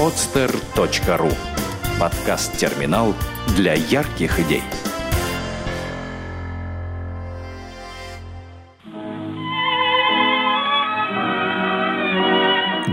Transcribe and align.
podster.ru 0.00 1.30
Подкаст-терминал 2.00 3.12
для 3.54 3.74
ярких 3.74 4.40
идей. 4.40 4.62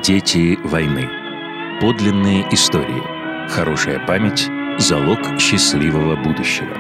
Дети 0.04 0.60
войны. 0.68 1.08
Подлинные 1.80 2.46
истории. 2.54 3.02
Хорошая 3.52 4.06
память– 4.06 4.50
залог 4.78 5.40
счастливого 5.40 6.18
будущего. 6.18 6.76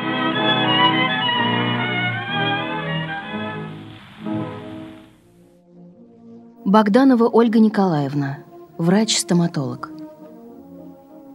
Богданова 6.65 7.29
Ольга 7.29 7.59
Николаевна, 7.59 8.39
врач-стоматолог. 8.77 9.96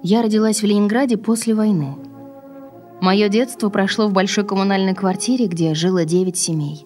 Я 0.04 0.22
родилась 0.22 0.62
в 0.62 0.66
Ленинграде 0.66 1.16
после 1.16 1.54
войны. 1.54 1.96
Мое 3.00 3.28
детство 3.28 3.68
прошло 3.68 4.08
в 4.08 4.12
большой 4.12 4.44
коммунальной 4.44 4.96
квартире, 4.96 5.46
где 5.46 5.74
жило 5.74 6.04
девять 6.04 6.36
семей. 6.36 6.84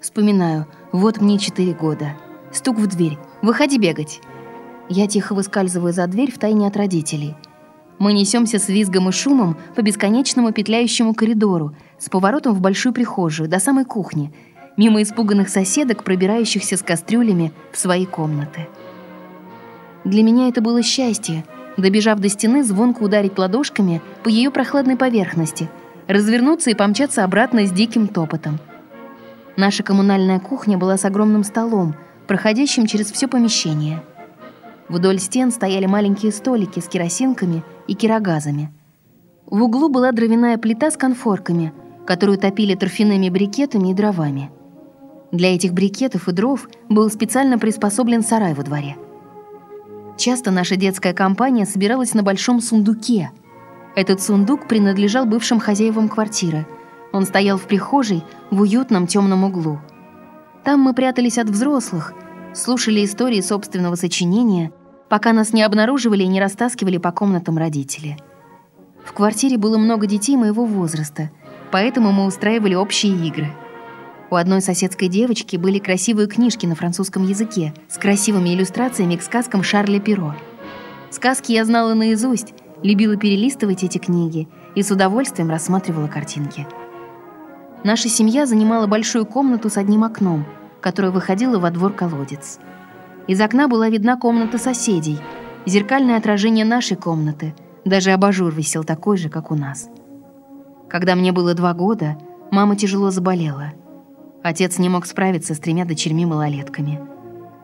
Вспоминаю, 0.00 0.66
вот 0.90 1.20
мне 1.20 1.38
четыре 1.38 1.74
года. 1.74 2.16
Стук 2.50 2.78
в 2.78 2.86
дверь. 2.86 3.18
«Выходи 3.42 3.78
бегать!» 3.78 4.20
Я 4.88 5.06
тихо 5.06 5.34
выскальзываю 5.34 5.92
за 5.92 6.06
дверь 6.06 6.32
в 6.32 6.38
тайне 6.38 6.66
от 6.66 6.78
родителей. 6.78 7.36
Мы 7.98 8.14
несемся 8.14 8.58
с 8.58 8.70
визгом 8.70 9.10
и 9.10 9.12
шумом 9.12 9.58
по 9.76 9.82
бесконечному 9.82 10.52
петляющему 10.52 11.14
коридору 11.14 11.76
с 11.98 12.08
поворотом 12.08 12.54
в 12.54 12.62
большую 12.62 12.94
прихожую 12.94 13.50
до 13.50 13.60
самой 13.60 13.84
кухни, 13.84 14.32
мимо 14.78 15.02
испуганных 15.02 15.50
соседок, 15.50 16.04
пробирающихся 16.04 16.78
с 16.78 16.82
кастрюлями 16.82 17.52
в 17.70 17.78
свои 17.78 18.06
комнаты. 18.06 18.66
Для 20.04 20.22
меня 20.22 20.48
это 20.48 20.62
было 20.62 20.82
счастье, 20.82 21.44
добежав 21.76 22.20
до 22.20 22.28
стены, 22.28 22.62
звонко 22.62 23.02
ударить 23.02 23.38
ладошками 23.38 24.02
по 24.22 24.28
ее 24.28 24.50
прохладной 24.50 24.96
поверхности, 24.96 25.70
развернуться 26.06 26.70
и 26.70 26.74
помчаться 26.74 27.24
обратно 27.24 27.66
с 27.66 27.70
диким 27.70 28.08
топотом. 28.08 28.58
Наша 29.56 29.82
коммунальная 29.82 30.40
кухня 30.40 30.78
была 30.78 30.96
с 30.96 31.04
огромным 31.04 31.44
столом, 31.44 31.94
проходящим 32.26 32.86
через 32.86 33.10
все 33.12 33.28
помещение. 33.28 34.02
Вдоль 34.88 35.18
стен 35.18 35.50
стояли 35.50 35.86
маленькие 35.86 36.32
столики 36.32 36.80
с 36.80 36.88
керосинками 36.88 37.62
и 37.86 37.94
кирогазами. 37.94 38.72
В 39.46 39.62
углу 39.62 39.88
была 39.88 40.12
дровяная 40.12 40.58
плита 40.58 40.90
с 40.90 40.96
конфорками, 40.96 41.72
которую 42.06 42.38
топили 42.38 42.74
торфяными 42.74 43.28
брикетами 43.28 43.90
и 43.90 43.94
дровами. 43.94 44.50
Для 45.32 45.54
этих 45.54 45.72
брикетов 45.72 46.28
и 46.28 46.32
дров 46.32 46.68
был 46.88 47.08
специально 47.10 47.58
приспособлен 47.58 48.22
сарай 48.22 48.54
во 48.54 48.64
дворе. 48.64 48.96
Часто 50.20 50.50
наша 50.50 50.76
детская 50.76 51.14
компания 51.14 51.64
собиралась 51.64 52.12
на 52.12 52.22
большом 52.22 52.60
сундуке. 52.60 53.30
Этот 53.96 54.20
сундук 54.20 54.68
принадлежал 54.68 55.24
бывшим 55.24 55.58
хозяевам 55.58 56.10
квартиры. 56.10 56.66
Он 57.10 57.24
стоял 57.24 57.56
в 57.56 57.62
прихожей 57.62 58.22
в 58.50 58.60
уютном 58.60 59.06
темном 59.06 59.44
углу. 59.44 59.80
Там 60.62 60.80
мы 60.80 60.92
прятались 60.92 61.38
от 61.38 61.48
взрослых, 61.48 62.12
слушали 62.52 63.02
истории 63.02 63.40
собственного 63.40 63.94
сочинения, 63.94 64.72
пока 65.08 65.32
нас 65.32 65.54
не 65.54 65.62
обнаруживали 65.62 66.22
и 66.22 66.28
не 66.28 66.38
растаскивали 66.38 66.98
по 66.98 67.12
комнатам 67.12 67.56
родители. 67.56 68.18
В 69.02 69.14
квартире 69.14 69.56
было 69.56 69.78
много 69.78 70.06
детей 70.06 70.36
моего 70.36 70.66
возраста, 70.66 71.30
поэтому 71.72 72.12
мы 72.12 72.26
устраивали 72.26 72.74
общие 72.74 73.14
игры. 73.26 73.50
У 74.30 74.36
одной 74.36 74.60
соседской 74.60 75.08
девочки 75.08 75.56
были 75.56 75.80
красивые 75.80 76.28
книжки 76.28 76.64
на 76.64 76.76
французском 76.76 77.26
языке 77.26 77.74
с 77.88 77.98
красивыми 77.98 78.50
иллюстрациями 78.50 79.16
к 79.16 79.22
сказкам 79.22 79.64
Шарля 79.64 79.98
Перо. 79.98 80.36
Сказки 81.10 81.50
я 81.50 81.64
знала 81.64 81.94
наизусть, 81.94 82.54
любила 82.84 83.16
перелистывать 83.16 83.82
эти 83.82 83.98
книги 83.98 84.48
и 84.76 84.84
с 84.84 84.90
удовольствием 84.92 85.50
рассматривала 85.50 86.06
картинки. 86.06 86.68
Наша 87.82 88.08
семья 88.08 88.46
занимала 88.46 88.86
большую 88.86 89.26
комнату 89.26 89.68
с 89.68 89.76
одним 89.76 90.04
окном, 90.04 90.46
которое 90.80 91.10
выходило 91.10 91.58
во 91.58 91.72
двор-колодец. 91.72 92.60
Из 93.26 93.40
окна 93.40 93.66
была 93.66 93.88
видна 93.88 94.16
комната 94.16 94.58
соседей, 94.58 95.18
зеркальное 95.66 96.16
отражение 96.16 96.64
нашей 96.64 96.96
комнаты, 96.96 97.52
даже 97.84 98.12
абажур 98.12 98.54
висел 98.54 98.84
такой 98.84 99.16
же, 99.16 99.28
как 99.28 99.50
у 99.50 99.56
нас. 99.56 99.88
Когда 100.88 101.16
мне 101.16 101.32
было 101.32 101.54
два 101.54 101.74
года, 101.74 102.16
мама 102.52 102.76
тяжело 102.76 103.10
заболела. 103.10 103.72
Отец 104.42 104.78
не 104.78 104.88
мог 104.88 105.06
справиться 105.06 105.54
с 105.54 105.58
тремя 105.58 105.84
дочерьми-малолетками. 105.84 107.00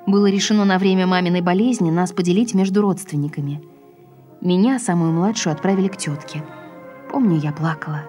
Было 0.07 0.27
решено 0.27 0.65
на 0.65 0.79
время 0.79 1.07
маминой 1.07 1.41
болезни 1.41 1.91
нас 1.91 2.13
поделить 2.13 2.55
между 2.55 2.83
родственниками. 2.83 3.63
Меня, 4.41 4.79
самую 4.79 5.13
младшую, 5.13 5.55
отправили 5.55 5.89
к 5.89 5.97
тетке. 5.97 6.45
Помню, 7.11 7.39
я 7.39 7.53
плакала. 7.53 8.03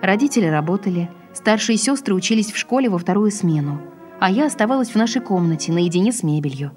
Родители 0.00 0.46
работали, 0.46 1.10
старшие 1.34 1.76
сестры 1.76 2.14
учились 2.14 2.52
в 2.52 2.56
школе 2.56 2.88
во 2.88 2.98
вторую 2.98 3.32
смену, 3.32 3.80
а 4.20 4.30
я 4.30 4.46
оставалась 4.46 4.90
в 4.90 4.94
нашей 4.94 5.20
комнате 5.20 5.72
наедине 5.72 6.12
с 6.12 6.22
мебелью. 6.22 6.70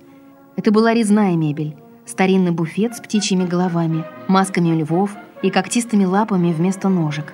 Это 0.55 0.71
была 0.71 0.93
резная 0.93 1.35
мебель, 1.35 1.77
старинный 2.05 2.51
буфет 2.51 2.95
с 2.95 2.99
птичьими 2.99 3.45
головами, 3.45 4.03
масками 4.27 4.75
львов 4.75 5.15
и 5.43 5.51
когтистыми 5.51 6.05
лапами 6.05 6.51
вместо 6.51 6.89
ножек. 6.89 7.33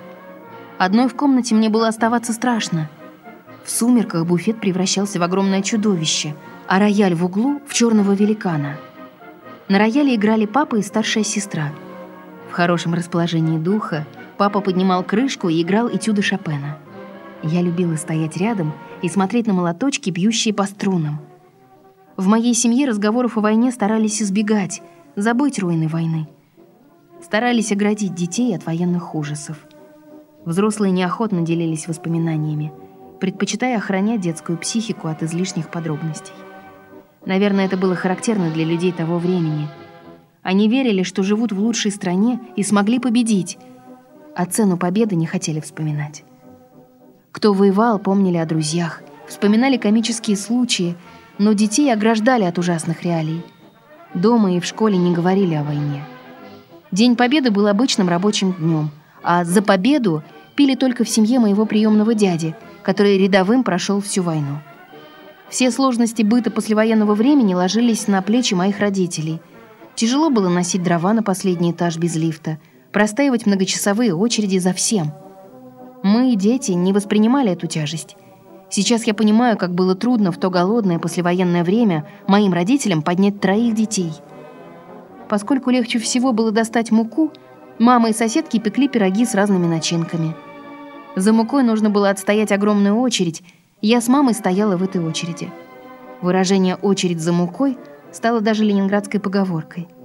Одной 0.76 1.08
в 1.08 1.16
комнате 1.16 1.54
мне 1.54 1.70
было 1.70 1.88
оставаться 1.88 2.32
страшно. 2.32 2.90
В 3.68 3.70
сумерках 3.70 4.26
буфет 4.26 4.60
превращался 4.60 5.20
в 5.20 5.22
огромное 5.22 5.60
чудовище, 5.62 6.34
а 6.66 6.78
рояль 6.80 7.14
в 7.14 7.24
углу— 7.24 7.60
в 7.68 7.74
черного 7.74 8.12
великана. 8.12 8.78
На 9.68 9.78
рояле 9.78 10.16
играли 10.16 10.46
папа 10.46 10.76
и 10.76 10.82
старшая 10.82 11.22
сестра. 11.22 11.72
В 12.50 12.52
хорошем 12.52 12.94
расположении 12.94 13.58
духа— 13.58 14.06
Папа 14.38 14.60
поднимал 14.60 15.02
крышку 15.02 15.48
и 15.48 15.60
играл 15.60 15.88
этюды 15.88 16.22
Шопена. 16.22 16.78
Я 17.42 17.60
любила 17.60 17.96
стоять 17.96 18.36
рядом 18.36 18.72
и 19.02 19.08
смотреть 19.08 19.48
на 19.48 19.52
молоточки, 19.52 20.10
бьющие 20.10 20.54
по 20.54 20.64
струнам. 20.64 21.18
В 22.16 22.28
моей 22.28 22.54
семье 22.54 22.86
разговоров 22.86 23.36
о 23.36 23.40
войне 23.40 23.72
старались 23.72 24.22
избегать, 24.22 24.80
забыть 25.16 25.58
руины 25.58 25.88
войны. 25.88 26.28
Старались 27.20 27.72
оградить 27.72 28.14
детей 28.14 28.54
от 28.54 28.64
военных 28.64 29.16
ужасов. 29.16 29.58
Взрослые 30.44 30.92
неохотно 30.92 31.42
делились 31.42 31.88
воспоминаниями, 31.88 32.72
предпочитая 33.20 33.76
охранять 33.78 34.20
детскую 34.20 34.58
психику 34.58 35.08
от 35.08 35.22
излишних 35.22 35.70
подробностей. 35.70 36.34
Наверное, 37.24 37.66
это 37.66 37.76
было 37.76 37.94
характерно 37.94 38.50
для 38.50 38.64
людей 38.64 38.92
того 38.92 39.18
времени. 39.18 39.68
Они 40.42 40.68
верили, 40.68 41.02
что 41.02 41.22
живут 41.22 41.52
в 41.52 41.60
лучшей 41.60 41.90
стране 41.90 42.40
и 42.56 42.62
смогли 42.62 42.98
победить– 42.98 43.58
а 44.38 44.46
цену 44.46 44.76
победы 44.76 45.16
не 45.16 45.26
хотели 45.26 45.58
вспоминать. 45.58 46.22
Кто 47.32 47.52
воевал, 47.52 47.98
помнили 47.98 48.36
о 48.36 48.46
друзьях, 48.46 49.02
вспоминали 49.26 49.76
комические 49.78 50.36
случаи, 50.36 50.94
но 51.38 51.54
детей 51.54 51.92
ограждали 51.92 52.44
от 52.44 52.56
ужасных 52.56 53.02
реалий. 53.02 53.42
Дома 54.14 54.54
и 54.54 54.60
в 54.60 54.64
школе 54.64 54.96
не 54.96 55.12
говорили 55.12 55.54
о 55.54 55.64
войне. 55.64 56.04
День 56.92 57.16
Победы 57.16 57.50
был 57.50 57.66
обычным 57.66 58.08
рабочим 58.08 58.52
днем, 58.52 58.90
а 59.24 59.44
за 59.44 59.60
победу 59.60 60.22
пили 60.54 60.76
только 60.76 61.02
в 61.02 61.08
семье 61.08 61.40
моего 61.40 61.66
приемного 61.66 62.14
дяди, 62.14 62.54
который 62.88 63.18
рядовым 63.18 63.64
прошел 63.64 64.00
всю 64.00 64.22
войну. 64.22 64.60
Все 65.50 65.70
сложности 65.70 66.22
быта 66.22 66.50
послевоенного 66.50 67.14
времени 67.14 67.52
ложились 67.52 68.08
на 68.08 68.22
плечи 68.22 68.54
моих 68.54 68.78
родителей. 68.78 69.42
Тяжело 69.94 70.30
было 70.30 70.48
носить 70.48 70.82
дрова 70.82 71.12
на 71.12 71.22
последний 71.22 71.72
этаж 71.72 71.98
без 71.98 72.16
лифта– 72.16 72.56
простаивать 72.92 73.44
многочасовые 73.44 74.14
очереди 74.14 74.56
за 74.56 74.72
всем. 74.72 75.12
Мы, 76.02 76.34
дети, 76.34 76.72
не 76.72 76.94
воспринимали 76.94 77.52
эту 77.52 77.66
тяжесть. 77.66 78.16
Сейчас 78.70 79.06
я 79.06 79.12
понимаю, 79.12 79.58
как 79.58 79.74
было 79.74 79.94
трудно 79.94 80.32
в 80.32 80.38
то 80.38 80.48
голодное 80.48 80.98
послевоенное 80.98 81.64
время 81.64 82.08
моим 82.26 82.54
родителям 82.54 83.02
поднять 83.02 83.38
троих 83.38 83.74
детей. 83.74 84.14
Поскольку 85.28 85.68
легче 85.68 85.98
всего 85.98 86.32
было 86.32 86.52
достать 86.52 86.90
муку, 86.90 87.32
мама 87.78 88.08
и 88.08 88.14
соседки 88.14 88.58
пекли 88.58 88.88
пироги 88.88 89.26
с 89.26 89.34
разными 89.34 89.66
начинками. 89.66 90.34
За 91.18 91.32
мукой 91.32 91.62
нужно 91.62 91.90
было 91.90 92.10
отстоять 92.10 92.52
огромную 92.52 92.96
очередь, 92.96 93.42
я 93.80 94.00
с 94.00 94.08
мамой 94.08 94.34
стояла 94.34 94.76
в 94.76 94.82
этой 94.82 95.04
очереди. 95.04 95.50
Выражение 96.20 96.76
«очередь 96.76 97.20
за 97.20 97.32
мукой» 97.32 97.78
стало 98.12 98.40
даже 98.40 98.64
ленинградской 98.64 99.20
поговоркой– 99.20 99.88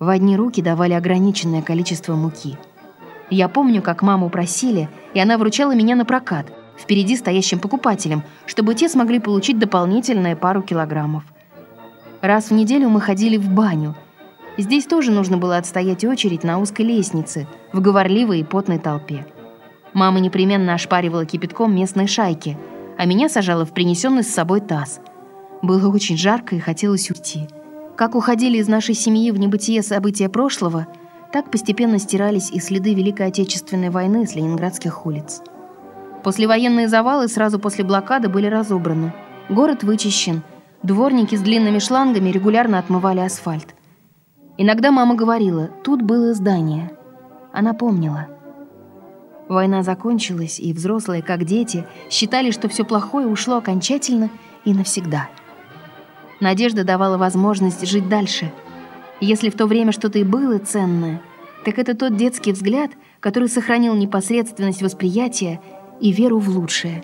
в 0.00 0.08
одни 0.08 0.34
руки 0.34 0.62
давали 0.62 0.94
ограниченное 0.94 1.60
количество 1.60 2.14
муки. 2.14 2.56
Я 3.28 3.50
помню, 3.50 3.82
как 3.82 4.00
маму 4.00 4.30
просили, 4.30 4.88
и 5.12 5.20
она 5.20 5.36
вручала 5.36 5.74
меня 5.74 5.94
на 5.94 6.06
прокат, 6.06 6.46
впереди 6.78 7.16
стоящим 7.16 7.58
покупателям, 7.58 8.24
чтобы 8.46 8.74
те 8.74 8.88
смогли 8.88 9.18
получить 9.18 9.58
дополнительные 9.58 10.36
пару 10.36 10.62
килограммов. 10.62 11.24
Раз 12.22 12.48
в 12.48 12.54
неделю 12.54 12.88
мы 12.88 13.02
ходили 13.02 13.36
в 13.36 13.50
баню. 13.50 13.94
Здесь 14.56 14.86
тоже 14.86 15.10
нужно 15.10 15.36
было 15.36 15.58
отстоять 15.58 16.02
очередь 16.02 16.44
на 16.44 16.58
узкой 16.58 16.86
лестнице, 16.86 17.46
в 17.74 17.82
говорливой 17.82 18.40
и 18.40 18.44
потной 18.44 18.78
толпе. 18.78 19.26
Мама 19.92 20.20
непременно 20.20 20.74
ошпаривала 20.74 21.26
кипятком 21.26 21.74
местные 21.74 22.06
шайки, 22.06 22.56
а 22.96 23.06
меня 23.06 23.28
сажала 23.28 23.64
в 23.64 23.72
принесенный 23.72 24.22
с 24.22 24.32
собой 24.32 24.60
таз. 24.60 25.00
Было 25.62 25.92
очень 25.92 26.16
жарко 26.16 26.54
и 26.54 26.60
хотелось 26.60 27.10
уйти. 27.10 27.48
Как 27.96 28.14
уходили 28.14 28.58
из 28.58 28.68
нашей 28.68 28.94
семьи 28.94 29.30
в 29.30 29.38
небытие 29.38 29.82
события 29.82 30.28
прошлого, 30.28 30.86
так 31.32 31.50
постепенно 31.50 31.98
стирались 31.98 32.50
и 32.50 32.60
следы 32.60 32.94
Великой 32.94 33.26
Отечественной 33.26 33.90
войны 33.90 34.26
с 34.26 34.34
ленинградских 34.34 35.06
улиц. 35.06 35.42
Послевоенные 36.24 36.88
завалы 36.88 37.28
сразу 37.28 37.58
после 37.58 37.84
блокады 37.84 38.28
были 38.28 38.46
разобраны. 38.46 39.12
Город 39.48 39.82
вычищен. 39.82 40.42
Дворники 40.82 41.34
с 41.34 41.40
длинными 41.40 41.78
шлангами 41.78 42.30
регулярно 42.30 42.78
отмывали 42.78 43.20
асфальт. 43.20 43.74
Иногда 44.56 44.90
мама 44.90 45.14
говорила, 45.14 45.68
тут 45.84 46.02
было 46.02 46.34
здание. 46.34 46.90
Она 47.52 47.74
помнила. 47.74 48.28
Война 49.50 49.82
закончилась, 49.82 50.60
и 50.60 50.72
взрослые, 50.72 51.22
как 51.22 51.44
дети, 51.44 51.84
считали, 52.08 52.52
что 52.52 52.68
все 52.68 52.84
плохое 52.84 53.26
ушло 53.26 53.56
окончательно 53.56 54.30
и 54.64 54.72
навсегда. 54.72 55.28
Надежда 56.38 56.84
давала 56.84 57.18
возможность 57.18 57.84
жить 57.84 58.08
дальше. 58.08 58.52
Если 59.20 59.50
в 59.50 59.56
то 59.56 59.66
время 59.66 59.90
что-то 59.90 60.20
и 60.20 60.24
было 60.24 60.58
ценное, 60.60 61.20
так 61.64 61.80
это 61.80 61.96
тот 61.96 62.16
детский 62.16 62.52
взгляд, 62.52 62.92
который 63.18 63.48
сохранил 63.48 63.96
непосредственность 63.96 64.82
восприятия 64.82 65.60
и 66.00 66.12
веру 66.12 66.38
в 66.38 66.48
лучшее. 66.48 67.02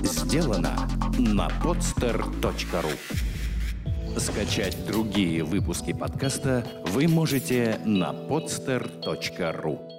Сделано 0.00 0.74
на 1.18 1.50
podster.ru 1.62 2.92
Скачать 4.18 4.86
другие 4.86 5.44
выпуски 5.44 5.92
подкаста 5.92 6.66
вы 6.86 7.06
можете 7.08 7.78
на 7.84 8.14
podster.ru 8.14 9.95